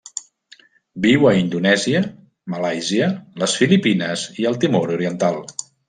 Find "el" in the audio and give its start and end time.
4.53-4.63